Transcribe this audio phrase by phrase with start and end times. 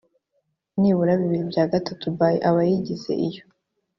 [0.79, 3.43] nibura bibiri bya gatatu by abayigize iyo